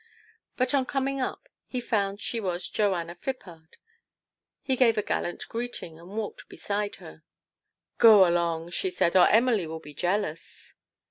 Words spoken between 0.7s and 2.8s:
on coming up, he found she was